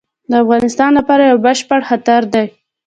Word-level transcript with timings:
د 0.29 0.31
افغانستان 0.43 0.91
لپاره 0.99 1.23
یو 1.31 1.37
بشپړ 1.45 1.79
خطر 1.89 2.21
دی. 2.33 2.45